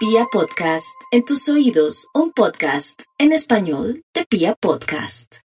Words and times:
Pia 0.00 0.24
Podcast, 0.32 0.98
en 1.10 1.26
tus 1.26 1.46
oídos, 1.50 2.08
un 2.14 2.32
podcast 2.32 3.02
en 3.18 3.32
español 3.32 4.02
de 4.14 4.24
Pia 4.24 4.54
Podcast. 4.54 5.40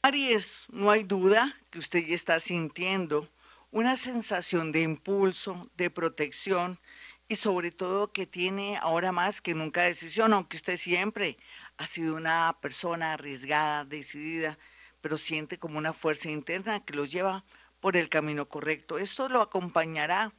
Aries, 0.00 0.64
no 0.70 0.90
hay 0.90 1.02
duda 1.02 1.54
que 1.68 1.78
usted 1.78 2.02
ya 2.06 2.14
está 2.14 2.40
sintiendo 2.40 3.28
una 3.70 3.98
sensación 3.98 4.72
de 4.72 4.80
impulso, 4.80 5.68
de 5.76 5.90
protección 5.90 6.80
y 7.28 7.36
sobre 7.36 7.70
todo 7.70 8.14
que 8.14 8.24
tiene 8.24 8.78
ahora 8.78 9.12
más 9.12 9.42
que 9.42 9.54
nunca 9.54 9.82
decisión, 9.82 10.32
aunque 10.32 10.56
usted 10.56 10.78
siempre 10.78 11.36
ha 11.76 11.86
sido 11.86 12.16
una 12.16 12.56
persona 12.62 13.12
arriesgada, 13.12 13.84
decidida, 13.84 14.58
pero 15.02 15.18
siente 15.18 15.58
como 15.58 15.76
una 15.76 15.92
fuerza 15.92 16.30
interna 16.30 16.82
que 16.82 16.94
lo 16.94 17.04
lleva 17.04 17.44
por 17.80 17.98
el 17.98 18.08
camino 18.08 18.48
correcto. 18.48 18.96
Esto 18.96 19.28
lo 19.28 19.42
acompañará 19.42 20.32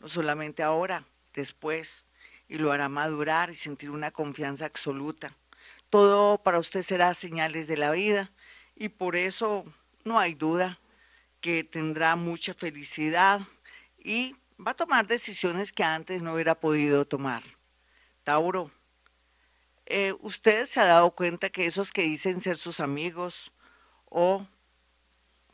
no 0.00 0.08
solamente 0.08 0.62
ahora, 0.62 1.06
después, 1.34 2.06
y 2.52 2.58
lo 2.58 2.70
hará 2.70 2.90
madurar 2.90 3.48
y 3.48 3.56
sentir 3.56 3.88
una 3.88 4.10
confianza 4.10 4.66
absoluta. 4.66 5.34
Todo 5.88 6.36
para 6.36 6.58
usted 6.58 6.82
será 6.82 7.14
señales 7.14 7.66
de 7.66 7.78
la 7.78 7.90
vida 7.90 8.30
y 8.76 8.90
por 8.90 9.16
eso 9.16 9.64
no 10.04 10.18
hay 10.18 10.34
duda 10.34 10.78
que 11.40 11.64
tendrá 11.64 12.14
mucha 12.14 12.52
felicidad 12.52 13.40
y 13.96 14.36
va 14.60 14.72
a 14.72 14.76
tomar 14.76 15.06
decisiones 15.06 15.72
que 15.72 15.82
antes 15.82 16.20
no 16.20 16.34
hubiera 16.34 16.54
podido 16.54 17.06
tomar. 17.06 17.42
Tauro, 18.22 18.70
eh, 19.86 20.12
usted 20.20 20.66
se 20.66 20.78
ha 20.80 20.84
dado 20.84 21.10
cuenta 21.12 21.48
que 21.48 21.64
esos 21.64 21.90
que 21.90 22.02
dicen 22.02 22.42
ser 22.42 22.58
sus 22.58 22.80
amigos 22.80 23.50
o 24.10 24.46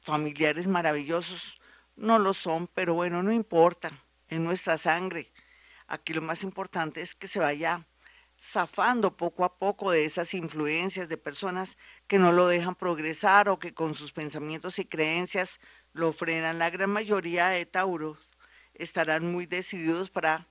familiares 0.00 0.66
maravillosos 0.66 1.60
no 1.94 2.18
lo 2.18 2.32
son, 2.32 2.66
pero 2.66 2.94
bueno, 2.94 3.22
no 3.22 3.32
importa 3.32 3.92
en 4.28 4.42
nuestra 4.42 4.76
sangre. 4.78 5.30
Aquí 5.88 6.12
lo 6.12 6.20
más 6.20 6.42
importante 6.42 7.00
es 7.00 7.14
que 7.14 7.26
se 7.26 7.38
vaya 7.38 7.86
zafando 8.38 9.16
poco 9.16 9.44
a 9.44 9.58
poco 9.58 9.90
de 9.90 10.04
esas 10.04 10.34
influencias 10.34 11.08
de 11.08 11.16
personas 11.16 11.76
que 12.06 12.18
no 12.18 12.30
lo 12.30 12.46
dejan 12.46 12.74
progresar 12.74 13.48
o 13.48 13.58
que 13.58 13.74
con 13.74 13.94
sus 13.94 14.12
pensamientos 14.12 14.78
y 14.78 14.84
creencias 14.84 15.60
lo 15.94 16.12
frenan. 16.12 16.58
La 16.58 16.70
gran 16.70 16.90
mayoría 16.90 17.48
de 17.48 17.64
Tauros 17.66 18.18
estarán 18.74 19.32
muy 19.32 19.46
decididos 19.46 20.10
para 20.10 20.46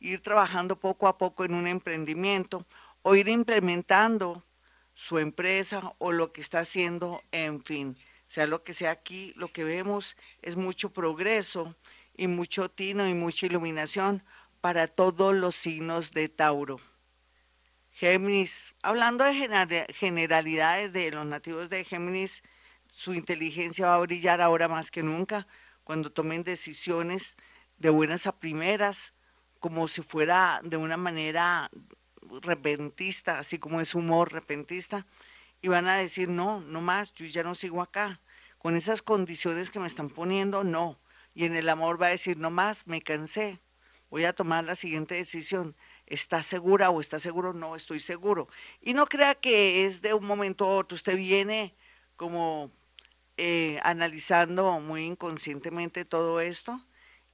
ir 0.00 0.20
trabajando 0.22 0.78
poco 0.78 1.06
a 1.06 1.16
poco 1.16 1.44
en 1.44 1.54
un 1.54 1.68
emprendimiento 1.68 2.66
o 3.02 3.14
ir 3.14 3.28
implementando 3.28 4.44
su 4.94 5.18
empresa 5.18 5.94
o 5.98 6.12
lo 6.12 6.32
que 6.32 6.40
está 6.40 6.60
haciendo, 6.60 7.22
en 7.30 7.62
fin, 7.64 7.96
sea 8.26 8.46
lo 8.46 8.64
que 8.64 8.74
sea 8.74 8.90
aquí, 8.90 9.32
lo 9.36 9.52
que 9.52 9.64
vemos 9.64 10.16
es 10.42 10.56
mucho 10.56 10.92
progreso 10.92 11.74
y 12.16 12.26
mucho 12.26 12.70
tino 12.70 13.08
y 13.08 13.14
mucha 13.14 13.46
iluminación 13.46 14.22
para 14.60 14.86
todos 14.86 15.34
los 15.34 15.54
signos 15.54 16.10
de 16.12 16.28
Tauro. 16.28 16.80
Géminis, 17.92 18.74
hablando 18.82 19.24
de 19.24 19.86
generalidades 19.92 20.92
de 20.92 21.10
los 21.10 21.26
nativos 21.26 21.68
de 21.68 21.84
Géminis, 21.84 22.42
su 22.90 23.14
inteligencia 23.14 23.88
va 23.88 23.96
a 23.96 24.00
brillar 24.00 24.40
ahora 24.40 24.68
más 24.68 24.90
que 24.90 25.02
nunca. 25.02 25.46
Cuando 25.84 26.10
tomen 26.10 26.44
decisiones 26.44 27.36
de 27.78 27.90
buenas 27.90 28.26
a 28.26 28.38
primeras, 28.38 29.12
como 29.58 29.88
si 29.88 30.02
fuera 30.02 30.60
de 30.62 30.76
una 30.76 30.96
manera 30.96 31.70
repentista, 32.42 33.38
así 33.38 33.58
como 33.58 33.80
es 33.80 33.94
humor 33.94 34.32
repentista, 34.32 35.06
y 35.62 35.68
van 35.68 35.86
a 35.86 35.96
decir, 35.96 36.28
no, 36.28 36.60
no 36.60 36.80
más, 36.80 37.12
yo 37.14 37.26
ya 37.26 37.42
no 37.42 37.54
sigo 37.54 37.82
acá, 37.82 38.20
con 38.58 38.76
esas 38.76 39.02
condiciones 39.02 39.70
que 39.70 39.80
me 39.80 39.86
están 39.86 40.10
poniendo, 40.10 40.64
no, 40.64 40.98
y 41.34 41.44
en 41.44 41.54
el 41.54 41.68
amor 41.68 42.00
va 42.00 42.06
a 42.06 42.10
decir, 42.10 42.38
no 42.38 42.50
más, 42.50 42.86
me 42.86 43.02
cansé, 43.02 43.60
voy 44.10 44.24
a 44.24 44.32
tomar 44.34 44.64
la 44.64 44.76
siguiente 44.76 45.14
decisión. 45.14 45.76
¿Está 46.06 46.42
segura 46.42 46.90
o 46.90 47.00
está 47.00 47.18
seguro? 47.18 47.52
No, 47.54 47.76
estoy 47.76 48.00
seguro. 48.00 48.48
Y 48.82 48.94
no 48.94 49.06
crea 49.06 49.34
que 49.34 49.86
es 49.86 50.02
de 50.02 50.12
un 50.12 50.26
momento 50.26 50.64
a 50.64 50.76
otro. 50.76 50.96
Usted 50.96 51.16
viene 51.16 51.74
como 52.16 52.70
eh, 53.36 53.80
analizando 53.84 54.80
muy 54.80 55.06
inconscientemente 55.06 56.04
todo 56.04 56.40
esto 56.40 56.84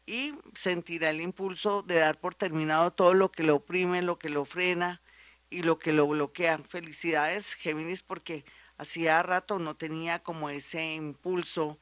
y 0.07 0.35
sentirá 0.55 1.11
el 1.11 1.21
impulso 1.21 1.83
de 1.83 1.97
dar 1.97 2.21
por 2.21 2.35
terminado 2.35 2.93
todo 2.93 3.15
lo 3.15 3.33
que 3.33 3.43
lo 3.43 3.57
oprime, 3.57 4.03
lo 4.03 4.19
que 4.19 4.29
lo 4.29 4.45
frena 4.45 5.03
y 5.51 5.63
lo 5.63 5.79
que 5.79 5.93
lo 5.93 6.07
bloquea. 6.07 6.59
Felicidades, 6.59 7.55
Géminis, 7.55 8.03
porque 8.03 8.45
hacía 8.79 9.23
rato 9.23 9.59
no 9.59 9.77
tenía 9.77 10.23
como 10.23 10.51
ese 10.51 10.95
impulso 10.95 11.79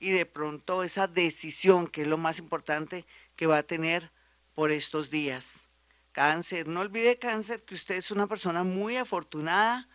y 0.00 0.10
de 0.10 0.26
pronto 0.26 0.82
esa 0.82 1.06
decisión, 1.06 1.86
que 1.86 2.02
es 2.02 2.08
lo 2.08 2.18
más 2.18 2.38
importante 2.38 3.04
que 3.36 3.46
va 3.46 3.58
a 3.58 3.62
tener 3.62 4.10
por 4.58 4.72
estos 4.72 5.08
días. 5.08 5.68
Cáncer, 6.10 6.66
no 6.66 6.80
olvide 6.80 7.16
cáncer 7.16 7.64
que 7.64 7.76
usted 7.76 7.94
es 7.94 8.10
una 8.10 8.26
persona 8.26 8.64
muy 8.64 8.96
afortunada 8.96 9.88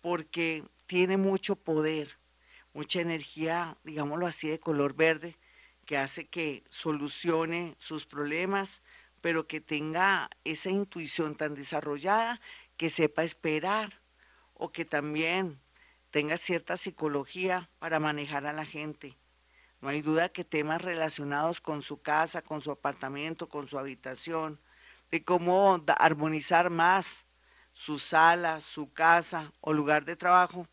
porque 0.00 0.64
tiene 0.86 1.18
mucho 1.18 1.54
poder, 1.54 2.16
mucha 2.72 3.02
energía, 3.02 3.76
digámoslo 3.84 4.26
así, 4.26 4.48
de 4.48 4.58
color 4.58 4.94
verde, 4.94 5.36
que 5.84 5.98
hace 5.98 6.26
que 6.26 6.64
solucione 6.70 7.76
sus 7.78 8.06
problemas, 8.06 8.80
pero 9.20 9.46
que 9.46 9.60
tenga 9.60 10.30
esa 10.44 10.70
intuición 10.70 11.34
tan 11.34 11.54
desarrollada 11.54 12.40
que 12.78 12.88
sepa 12.88 13.22
esperar 13.22 14.00
o 14.54 14.72
que 14.72 14.86
también 14.86 15.60
tenga 16.10 16.38
cierta 16.38 16.78
psicología 16.78 17.68
para 17.78 18.00
manejar 18.00 18.46
a 18.46 18.54
la 18.54 18.64
gente. 18.64 19.18
No 19.80 19.88
hay 19.88 20.02
duda 20.02 20.28
que 20.28 20.44
temas 20.44 20.80
relacionados 20.80 21.60
con 21.60 21.82
su 21.82 22.00
casa, 22.00 22.42
con 22.42 22.60
su 22.60 22.70
apartamento, 22.70 23.48
con 23.48 23.66
su 23.66 23.78
habitación, 23.78 24.60
de 25.10 25.24
cómo 25.24 25.82
armonizar 25.98 26.70
más 26.70 27.26
su 27.72 27.98
sala, 27.98 28.60
su 28.60 28.92
casa 28.92 29.52
o 29.60 29.72
lugar 29.72 30.04
de 30.04 30.16
trabajo, 30.16 30.66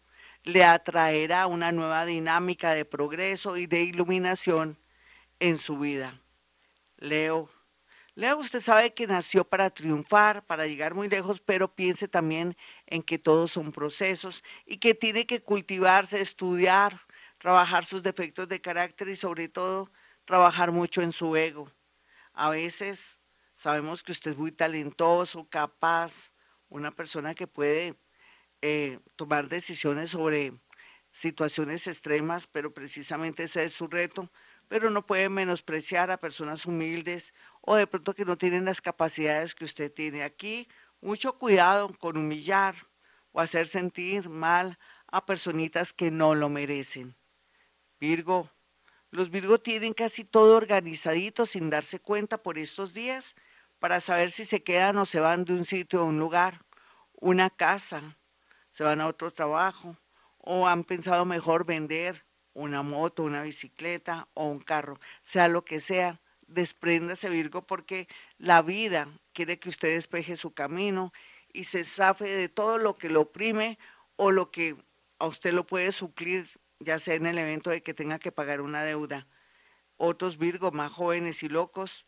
le 0.44 0.64
atraerá 0.64 1.47
una 1.47 1.72
nueva 1.72 2.06
dinámica 2.06 2.74
de 2.74 2.86
progreso 2.86 3.58
y 3.58 3.66
de 3.66 3.84
iluminación 3.84 4.78
en 5.40 5.58
su 5.58 5.80
vida. 5.80 6.22
Leo. 6.97 7.50
Leo, 8.16 8.38
usted 8.38 8.59
sabe 8.59 8.94
que 8.94 9.08
nació 9.08 9.44
para 9.44 9.70
triunfar, 9.70 10.46
para 10.46 10.68
llegar 10.68 10.94
muy 10.94 11.09
lejos, 11.09 11.41
pero 11.41 11.74
piense 11.74 12.08
también 12.08 12.56
en 12.85 13.02
que 13.02 13.18
todos 13.18 13.52
son 13.52 13.72
procesos 13.72 14.44
y 14.66 14.78
que 14.78 14.94
tiene 14.94 15.25
que 15.25 15.41
cultivarse, 15.41 16.22
estudiar, 16.22 17.02
trabajar 17.43 17.83
sus 17.83 18.01
defectos 18.01 18.47
de 18.47 18.61
carácter 18.61 19.09
y 19.09 19.17
sobre 19.17 19.49
todo 19.49 19.91
trabajar 20.23 20.71
mucho 20.71 21.01
en 21.01 21.11
su 21.11 21.35
ego. 21.35 21.69
A 22.31 22.49
veces 22.49 23.19
sabemos 23.53 24.01
que 24.01 24.13
usted 24.13 24.31
es 24.31 24.37
muy 24.37 24.53
talentoso, 24.53 25.49
capaz, 25.49 26.31
una 26.69 26.89
persona 26.91 27.35
que 27.35 27.45
puede 27.45 27.99
eh, 28.61 28.97
tomar 29.17 29.49
decisiones 29.49 30.11
sobre 30.11 30.53
situaciones 31.11 31.85
extremas, 31.87 32.47
pero 32.47 32.73
precisamente 32.73 33.43
ese 33.43 33.65
es 33.65 33.73
su 33.73 33.87
reto, 33.87 34.31
pero 34.69 34.89
no 34.89 35.05
puede 35.05 35.27
menospreciar 35.27 36.11
a 36.11 36.21
personas 36.21 36.65
humildes 36.65 37.33
o 37.59 37.75
de 37.75 37.87
pronto 37.87 38.13
que 38.15 38.23
no 38.23 38.37
tienen 38.37 38.63
las 38.63 38.79
capacidades 38.79 39.53
que 39.53 39.65
usted 39.65 39.91
tiene. 39.91 40.23
Aquí 40.23 40.69
mucho 41.01 41.37
cuidado 41.37 41.93
con 41.99 42.15
humillar 42.15 42.87
o 43.33 43.41
hacer 43.41 43.67
sentir 43.67 44.29
mal 44.29 44.79
a 45.07 45.25
personitas 45.25 45.91
que 45.91 46.09
no 46.09 46.35
lo 46.35 46.47
merecen. 46.47 47.17
Virgo, 47.99 48.49
los 49.11 49.29
Virgo 49.29 49.59
tienen 49.59 49.93
casi 49.93 50.23
todo 50.23 50.57
organizadito 50.57 51.45
sin 51.45 51.69
darse 51.69 51.99
cuenta 51.99 52.41
por 52.41 52.57
estos 52.57 52.93
días 52.93 53.35
para 53.79 53.99
saber 53.99 54.31
si 54.31 54.45
se 54.45 54.63
quedan 54.63 54.97
o 54.97 55.05
se 55.05 55.19
van 55.19 55.45
de 55.45 55.53
un 55.53 55.65
sitio 55.65 55.99
a 56.01 56.05
un 56.05 56.17
lugar, 56.17 56.65
una 57.13 57.49
casa, 57.49 58.17
se 58.71 58.83
van 58.83 59.01
a 59.01 59.07
otro 59.07 59.31
trabajo 59.31 59.97
o 60.37 60.67
han 60.67 60.83
pensado 60.83 61.25
mejor 61.25 61.65
vender 61.65 62.25
una 62.53 62.81
moto, 62.81 63.23
una 63.23 63.43
bicicleta 63.43 64.27
o 64.33 64.47
un 64.47 64.59
carro, 64.59 64.99
sea 65.21 65.47
lo 65.47 65.63
que 65.63 65.79
sea, 65.79 66.21
despréndase 66.47 67.29
Virgo 67.29 67.65
porque 67.65 68.07
la 68.37 68.61
vida 68.61 69.07
quiere 69.33 69.59
que 69.59 69.69
usted 69.69 69.93
despeje 69.93 70.35
su 70.35 70.53
camino 70.53 71.13
y 71.51 71.66
se 71.66 71.84
zafe 71.84 72.29
de 72.29 72.49
todo 72.49 72.78
lo 72.78 72.97
que 72.97 73.09
lo 73.09 73.22
oprime 73.22 73.78
o 74.16 74.31
lo 74.31 74.51
que 74.51 74.75
a 75.19 75.28
usted 75.28 75.53
lo 75.53 75.66
puede 75.66 75.91
suplir 75.91 76.47
ya 76.84 77.00
sea 77.00 77.16
en 77.16 77.26
el 77.26 77.38
evento 77.38 77.70
de 77.70 77.82
que 77.82 77.94
tenga 77.94 78.20
que 78.20 78.32
pagar 78.32 78.62
una 78.62 78.84
deuda. 78.84 79.28
Otros 79.97 80.38
Virgo 80.38 80.72
más 80.72 80.91
jóvenes 80.91 81.44
y 81.44 81.50
locos 81.50 82.06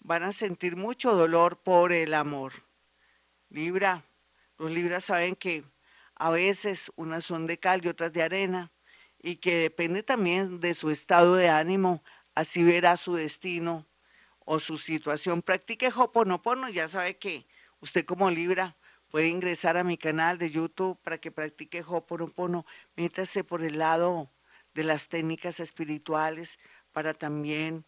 van 0.00 0.22
a 0.22 0.32
sentir 0.32 0.76
mucho 0.76 1.14
dolor 1.14 1.62
por 1.62 1.92
el 1.92 2.14
amor. 2.14 2.52
Libra, 3.48 4.04
los 4.58 4.70
Libras 4.70 5.04
saben 5.04 5.36
que 5.36 5.64
a 6.14 6.30
veces 6.30 6.92
unas 6.96 7.24
son 7.24 7.46
de 7.46 7.58
cal 7.58 7.84
y 7.84 7.88
otras 7.88 8.12
de 8.12 8.22
arena 8.22 8.72
y 9.18 9.36
que 9.36 9.56
depende 9.56 10.02
también 10.02 10.60
de 10.60 10.74
su 10.74 10.90
estado 10.90 11.36
de 11.36 11.48
ánimo, 11.48 12.02
así 12.34 12.62
verá 12.62 12.96
su 12.96 13.14
destino 13.14 13.86
o 14.44 14.58
su 14.58 14.76
situación. 14.76 15.42
Practique 15.42 15.92
Hoponopono, 15.94 16.68
ya 16.68 16.88
sabe 16.88 17.16
que 17.18 17.46
usted 17.80 18.04
como 18.04 18.30
Libra 18.30 18.76
puede 19.12 19.28
ingresar 19.28 19.76
a 19.76 19.84
mi 19.84 19.98
canal 19.98 20.38
de 20.38 20.50
YouTube 20.50 20.98
para 21.02 21.18
que 21.18 21.30
practique 21.30 21.84
Ho'oponopono. 21.86 22.64
Métase 22.96 23.44
por 23.44 23.62
el 23.62 23.78
lado 23.78 24.30
de 24.72 24.84
las 24.84 25.08
técnicas 25.08 25.60
espirituales 25.60 26.58
para 26.92 27.12
también 27.12 27.84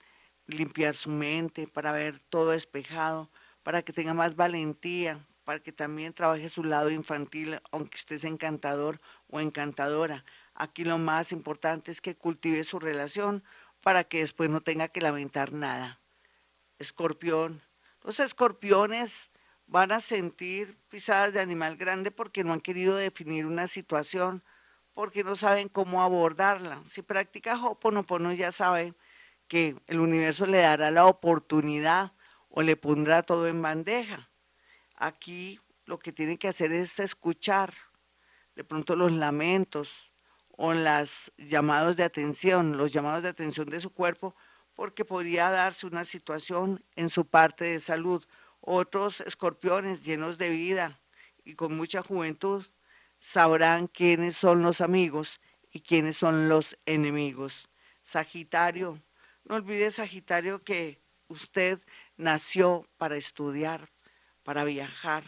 limpiar 0.47 0.95
su 0.95 1.09
mente, 1.09 1.67
para 1.67 1.93
ver 1.93 2.21
todo 2.29 2.51
despejado, 2.51 3.31
para 3.63 3.81
que 3.81 3.95
tenga 3.95 4.13
más 4.13 4.37
valentía, 4.37 5.27
para 5.45 5.61
que 5.61 5.73
también 5.73 6.13
trabaje 6.13 6.51
su 6.51 6.63
lado 6.63 6.91
infantil, 6.91 7.59
aunque 7.73 7.97
usted 7.97 8.17
es 8.17 8.25
encantador 8.25 9.01
o 9.29 9.41
encantadora. 9.41 10.27
Aquí 10.53 10.85
lo 10.85 10.99
más 10.99 11.33
importante 11.33 11.91
es 11.91 12.03
que 12.03 12.15
cultive 12.15 12.65
su 12.65 12.79
relación 12.79 13.43
para 13.81 14.05
que 14.05 14.19
después 14.19 14.51
no 14.51 14.61
tenga 14.61 14.89
que 14.89 15.01
lamentar 15.01 15.55
nada. 15.55 16.03
Escorpión. 16.79 17.63
Los 18.03 18.21
escorpiones 18.21 19.31
van 19.67 19.93
a 19.93 20.01
sentir 20.01 20.79
pisadas 20.89 21.33
de 21.33 21.41
animal 21.41 21.77
grande 21.77 22.11
porque 22.11 22.45
no 22.45 22.53
han 22.53 22.61
querido 22.61 22.97
definir 22.97 23.47
una 23.47 23.67
situación, 23.67 24.43
porque 24.93 25.25
no 25.25 25.37
saben 25.37 25.69
cómo 25.69 26.03
abordarla. 26.03 26.83
Si 26.87 27.03
practica 27.03 27.61
Hoponopono 27.63 28.33
ya 28.33 28.53
sabe 28.53 28.95
que 29.49 29.77
el 29.87 30.01
universo 30.01 30.47
le 30.47 30.59
dará 30.59 30.91
la 30.91 31.07
oportunidad 31.07 32.13
o 32.49 32.63
le 32.63 32.77
pondrá 32.77 33.23
todo 33.23 33.49
en 33.49 33.61
bandeja. 33.61 34.31
Aquí 34.97 35.59
lo 35.87 35.99
que 35.99 36.13
tiene 36.13 36.39
que 36.39 36.49
hacer 36.49 36.73
es 36.73 36.99
escuchar 37.01 37.75
de 38.55 38.65
pronto 38.65 38.95
los 38.97 39.13
lamentos 39.13 40.13
o 40.57 40.73
los 40.73 41.33
llamados 41.37 41.97
de 41.97 42.05
atención, 42.05 42.77
los 42.77 42.93
llamados 42.93 43.23
de 43.23 43.29
atención 43.29 43.69
de 43.69 43.81
su 43.81 43.91
cuerpo, 43.91 44.37
porque 44.75 45.05
podría 45.05 45.51
darse 45.51 45.87
una 45.87 46.05
situación 46.05 46.85
en 46.97 47.09
su 47.09 47.27
parte 47.27 47.65
de 47.65 47.81
salud. 47.81 48.25
Otros 48.67 49.21
escorpiones 49.21 50.01
llenos 50.01 50.39
de 50.39 50.49
vida 50.49 50.99
y 51.45 51.55
con 51.55 51.77
mucha 51.77 52.03
juventud 52.03 52.65
sabrán 53.19 53.89
quiénes 53.89 54.39
son 54.39 54.63
los 54.63 54.81
amigos 54.81 55.43
y 55.71 55.81
quiénes 55.81 56.17
son 56.17 56.49
los 56.49 56.79
enemigos. 56.87 57.69
Sagitario, 58.01 59.03
no 59.45 59.57
olvide 59.57 59.91
Sagitario 59.91 60.65
que 60.65 60.99
usted 61.29 61.79
nació 62.17 62.89
para 62.97 63.17
estudiar, 63.17 63.91
para 64.45 64.65
viajar, 64.65 65.25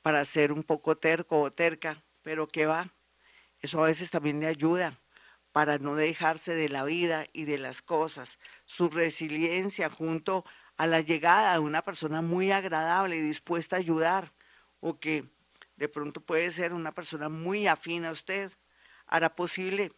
para 0.00 0.24
ser 0.24 0.52
un 0.52 0.62
poco 0.62 0.96
terco 0.96 1.40
o 1.40 1.52
terca, 1.52 2.04
pero 2.22 2.46
que 2.46 2.66
va, 2.66 2.94
eso 3.58 3.82
a 3.82 3.88
veces 3.88 4.12
también 4.12 4.38
le 4.38 4.46
ayuda 4.46 5.00
para 5.56 5.78
no 5.78 5.94
dejarse 5.94 6.54
de 6.54 6.68
la 6.68 6.84
vida 6.84 7.24
y 7.32 7.46
de 7.46 7.56
las 7.56 7.80
cosas. 7.80 8.38
Su 8.66 8.90
resiliencia 8.90 9.88
junto 9.88 10.44
a 10.76 10.86
la 10.86 11.00
llegada 11.00 11.54
de 11.54 11.60
una 11.60 11.80
persona 11.80 12.20
muy 12.20 12.52
agradable 12.52 13.16
y 13.16 13.22
dispuesta 13.22 13.76
a 13.76 13.78
ayudar, 13.78 14.34
o 14.80 15.00
que 15.00 15.24
de 15.76 15.88
pronto 15.88 16.20
puede 16.20 16.50
ser 16.50 16.74
una 16.74 16.92
persona 16.92 17.30
muy 17.30 17.68
afín 17.68 18.04
a 18.04 18.10
usted, 18.10 18.52
hará 19.06 19.34
posible 19.34 19.92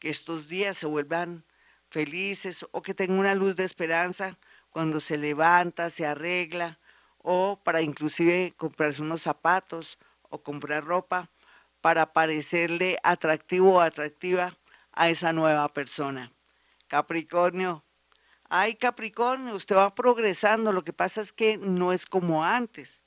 que 0.00 0.10
estos 0.10 0.48
días 0.48 0.76
se 0.76 0.86
vuelvan 0.86 1.44
felices 1.88 2.66
o 2.72 2.82
que 2.82 2.92
tenga 2.92 3.14
una 3.14 3.36
luz 3.36 3.54
de 3.54 3.62
esperanza 3.62 4.36
cuando 4.70 4.98
se 4.98 5.18
levanta, 5.18 5.88
se 5.88 6.04
arregla, 6.04 6.80
o 7.18 7.60
para 7.62 7.80
inclusive 7.80 8.54
comprarse 8.56 9.02
unos 9.02 9.22
zapatos 9.22 10.00
o 10.30 10.42
comprar 10.42 10.84
ropa 10.84 11.30
para 11.80 12.12
parecerle 12.12 12.98
atractivo 13.04 13.74
o 13.74 13.80
atractiva 13.80 14.52
a 14.96 15.08
esa 15.08 15.32
nueva 15.32 15.72
persona. 15.72 16.32
Capricornio, 16.88 17.84
ay 18.48 18.74
Capricornio, 18.74 19.54
usted 19.54 19.76
va 19.76 19.94
progresando, 19.94 20.72
lo 20.72 20.82
que 20.82 20.92
pasa 20.92 21.20
es 21.20 21.32
que 21.32 21.58
no 21.58 21.92
es 21.92 22.06
como 22.06 22.44
antes. 22.44 23.02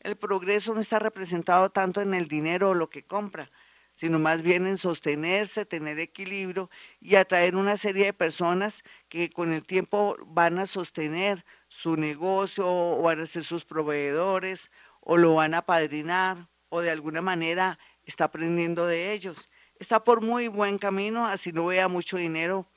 El 0.00 0.16
progreso 0.16 0.74
no 0.74 0.80
está 0.80 0.98
representado 0.98 1.70
tanto 1.70 2.00
en 2.00 2.14
el 2.14 2.28
dinero 2.28 2.70
o 2.70 2.74
lo 2.74 2.88
que 2.88 3.04
compra, 3.04 3.50
sino 3.94 4.18
más 4.18 4.40
bien 4.42 4.66
en 4.66 4.78
sostenerse, 4.78 5.66
tener 5.66 5.98
equilibrio 5.98 6.70
y 7.00 7.16
atraer 7.16 7.54
una 7.54 7.76
serie 7.76 8.06
de 8.06 8.12
personas 8.12 8.82
que 9.08 9.30
con 9.30 9.52
el 9.52 9.66
tiempo 9.66 10.16
van 10.26 10.58
a 10.58 10.66
sostener 10.66 11.44
su 11.68 11.96
negocio 11.96 12.64
o 12.66 13.02
van 13.02 13.20
a 13.20 13.26
ser 13.26 13.44
sus 13.44 13.64
proveedores 13.64 14.70
o 15.00 15.18
lo 15.18 15.34
van 15.34 15.54
a 15.54 15.66
padrinar 15.66 16.48
o 16.70 16.80
de 16.80 16.90
alguna 16.90 17.20
manera 17.20 17.78
está 18.04 18.24
aprendiendo 18.24 18.86
de 18.86 19.12
ellos. 19.12 19.49
Está 19.80 20.04
por 20.04 20.20
muy 20.20 20.48
buen 20.48 20.78
camino, 20.78 21.26
así 21.26 21.52
no 21.52 21.64
vea 21.64 21.88
mucho 21.88 22.18
dinero, 22.18 22.68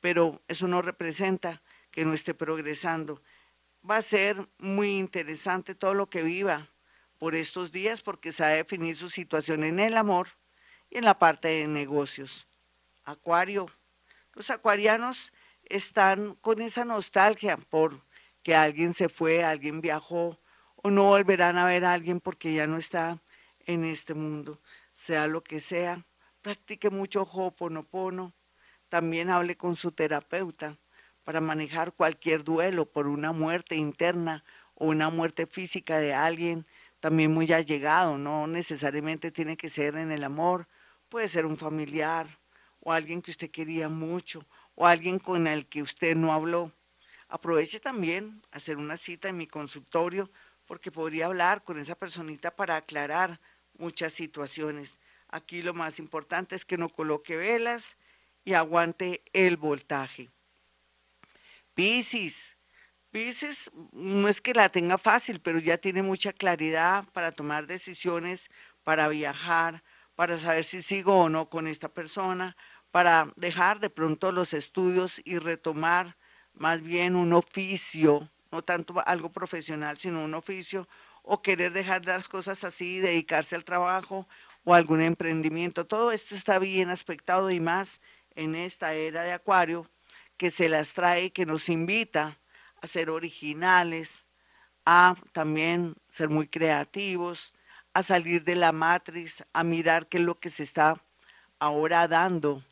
pero 0.00 0.40
eso 0.46 0.68
no 0.68 0.80
representa 0.80 1.60
que 1.90 2.04
no 2.04 2.14
esté 2.14 2.34
progresando. 2.34 3.20
Va 3.88 3.96
a 3.96 4.02
ser 4.02 4.48
muy 4.58 4.96
interesante 4.96 5.74
todo 5.74 5.92
lo 5.92 6.08
que 6.08 6.22
viva 6.22 6.68
por 7.18 7.34
estos 7.34 7.72
días 7.72 8.00
porque 8.00 8.30
se 8.30 8.44
va 8.44 8.50
a 8.50 8.52
definir 8.52 8.96
su 8.96 9.10
situación 9.10 9.64
en 9.64 9.80
el 9.80 9.96
amor 9.96 10.28
y 10.88 10.98
en 10.98 11.04
la 11.04 11.18
parte 11.18 11.48
de 11.48 11.66
negocios. 11.66 12.46
Acuario. 13.02 13.66
Los 14.32 14.48
acuarianos 14.50 15.32
están 15.64 16.36
con 16.36 16.62
esa 16.62 16.84
nostalgia 16.84 17.56
por 17.56 18.04
que 18.44 18.54
alguien 18.54 18.94
se 18.94 19.08
fue, 19.08 19.42
alguien 19.42 19.80
viajó 19.80 20.38
o 20.76 20.92
no 20.92 21.02
volverán 21.06 21.58
a 21.58 21.64
ver 21.64 21.84
a 21.84 21.92
alguien 21.92 22.20
porque 22.20 22.54
ya 22.54 22.68
no 22.68 22.78
está 22.78 23.20
en 23.66 23.84
este 23.84 24.14
mundo. 24.14 24.60
Sea 24.94 25.26
lo 25.26 25.42
que 25.42 25.58
sea, 25.58 26.06
practique 26.42 26.90
mucho 26.90 27.22
hoponopono. 27.22 28.34
También 28.88 29.30
hable 29.30 29.56
con 29.56 29.76
su 29.76 29.92
terapeuta 29.92 30.78
para 31.24 31.40
manejar 31.40 31.92
cualquier 31.94 32.44
duelo 32.44 32.90
por 32.90 33.06
una 33.08 33.32
muerte 33.32 33.76
interna 33.76 34.44
o 34.74 34.86
una 34.88 35.08
muerte 35.10 35.46
física 35.46 35.98
de 35.98 36.14
alguien 36.14 36.66
también 37.00 37.32
muy 37.32 37.50
allegado, 37.52 38.16
no 38.18 38.46
necesariamente 38.46 39.32
tiene 39.32 39.56
que 39.56 39.68
ser 39.68 39.96
en 39.96 40.12
el 40.12 40.22
amor, 40.24 40.68
Puede 41.08 41.28
ser 41.28 41.44
un 41.44 41.58
familiar 41.58 42.26
o 42.80 42.90
alguien 42.90 43.20
que 43.20 43.32
usted 43.32 43.50
quería 43.50 43.90
mucho 43.90 44.46
o 44.74 44.86
alguien 44.86 45.18
con 45.18 45.46
el 45.46 45.66
que 45.66 45.82
usted 45.82 46.16
no 46.16 46.32
habló. 46.32 46.72
Aproveche 47.28 47.80
también 47.80 48.40
hacer 48.50 48.78
una 48.78 48.96
cita 48.96 49.28
en 49.28 49.36
mi 49.36 49.46
consultorio 49.46 50.30
porque 50.64 50.90
podría 50.90 51.26
hablar 51.26 51.64
con 51.64 51.78
esa 51.78 51.96
personita 51.96 52.56
para 52.56 52.76
aclarar 52.76 53.40
muchas 53.76 54.14
situaciones. 54.14 55.00
Aquí 55.32 55.62
lo 55.62 55.72
más 55.72 55.98
importante 55.98 56.54
es 56.54 56.66
que 56.66 56.76
no 56.76 56.90
coloque 56.90 57.38
velas 57.38 57.96
y 58.44 58.52
aguante 58.52 59.22
el 59.32 59.56
voltaje. 59.56 60.30
Piscis. 61.74 62.58
Piscis 63.10 63.70
no 63.92 64.28
es 64.28 64.42
que 64.42 64.52
la 64.52 64.68
tenga 64.68 64.98
fácil, 64.98 65.40
pero 65.40 65.58
ya 65.58 65.78
tiene 65.78 66.02
mucha 66.02 66.34
claridad 66.34 67.08
para 67.14 67.32
tomar 67.32 67.66
decisiones, 67.66 68.50
para 68.84 69.08
viajar, 69.08 69.82
para 70.16 70.38
saber 70.38 70.64
si 70.64 70.82
sigo 70.82 71.22
o 71.22 71.28
no 71.30 71.48
con 71.48 71.66
esta 71.66 71.88
persona, 71.88 72.54
para 72.90 73.32
dejar 73.36 73.80
de 73.80 73.88
pronto 73.88 74.32
los 74.32 74.52
estudios 74.52 75.22
y 75.24 75.38
retomar 75.38 76.18
más 76.52 76.82
bien 76.82 77.16
un 77.16 77.32
oficio, 77.32 78.30
no 78.50 78.62
tanto 78.62 79.02
algo 79.06 79.32
profesional, 79.32 79.96
sino 79.96 80.22
un 80.22 80.34
oficio, 80.34 80.86
o 81.22 81.40
querer 81.40 81.72
dejar 81.72 82.04
las 82.04 82.28
cosas 82.28 82.64
así, 82.64 82.98
dedicarse 82.98 83.56
al 83.56 83.64
trabajo 83.64 84.28
o 84.64 84.74
algún 84.74 85.00
emprendimiento. 85.00 85.86
Todo 85.86 86.12
esto 86.12 86.34
está 86.34 86.58
bien 86.58 86.90
aspectado 86.90 87.50
y 87.50 87.60
más 87.60 88.00
en 88.34 88.54
esta 88.54 88.94
era 88.94 89.22
de 89.22 89.32
Acuario 89.32 89.90
que 90.36 90.50
se 90.50 90.68
las 90.68 90.92
trae, 90.92 91.32
que 91.32 91.46
nos 91.46 91.68
invita 91.68 92.38
a 92.80 92.86
ser 92.86 93.10
originales, 93.10 94.26
a 94.84 95.14
también 95.32 95.94
ser 96.10 96.28
muy 96.28 96.48
creativos, 96.48 97.54
a 97.94 98.02
salir 98.02 98.42
de 98.44 98.56
la 98.56 98.72
matriz, 98.72 99.44
a 99.52 99.64
mirar 99.64 100.08
qué 100.08 100.18
es 100.18 100.24
lo 100.24 100.38
que 100.40 100.50
se 100.50 100.62
está 100.62 101.02
ahora 101.58 102.08
dando 102.08 102.64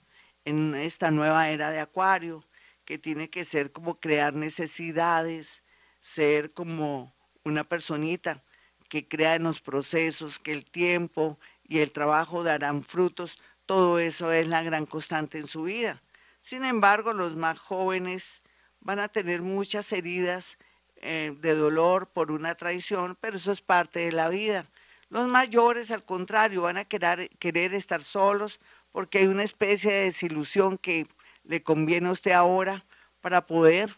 en 0.44 0.75
esta 0.75 1.11
nueva 1.11 1.49
era 1.50 1.70
de 1.70 1.80
Acuario, 1.80 2.44
que 2.85 2.99
tiene 2.99 3.30
que 3.30 3.44
ser 3.44 3.70
como 3.70 4.00
crear 4.00 4.35
necesidades, 4.35 5.62
ser 6.00 6.52
como 6.52 7.14
una 7.44 7.62
personita 7.62 8.42
que 8.88 9.06
crea 9.06 9.37
en 9.37 9.44
los 9.44 9.61
procesos, 9.61 10.40
que 10.40 10.52
el 10.52 10.64
tiempo 10.64 11.38
y 11.71 11.79
el 11.79 11.93
trabajo 11.93 12.43
darán 12.43 12.83
frutos. 12.83 13.39
Todo 13.65 14.00
eso 14.00 14.33
es 14.33 14.49
la 14.49 14.62
gran 14.62 14.85
constante 14.85 15.39
en 15.39 15.47
su 15.47 15.62
vida. 15.62 16.03
Sin 16.41 16.65
embargo, 16.65 17.12
los 17.12 17.37
más 17.37 17.59
jóvenes 17.59 18.43
van 18.81 18.99
a 18.99 19.09
tener 19.09 19.41
muchas 19.41 19.93
heridas 19.93 20.59
eh, 20.97 21.33
de 21.41 21.55
dolor 21.55 22.09
por 22.09 22.33
una 22.33 22.57
traición, 22.57 23.17
pero 23.21 23.37
eso 23.37 23.53
es 23.53 23.61
parte 23.61 24.00
de 24.00 24.12
la 24.12 24.29
vida. 24.29 24.67
Los 25.11 25.29
mayores, 25.29 25.93
al 25.93 26.05
contrario, 26.05 26.62
van 26.62 26.77
a 26.77 26.85
querer, 26.85 27.31
querer 27.39 27.73
estar 27.73 28.03
solos 28.03 28.61
porque 28.91 29.19
hay 29.19 29.27
una 29.27 29.45
especie 29.45 29.93
de 29.93 30.05
desilusión 30.05 30.77
que 30.77 31.07
le 31.45 31.62
conviene 31.62 32.09
a 32.09 32.12
usted 32.12 32.33
ahora 32.33 32.85
para 33.21 33.47
poder 33.47 33.95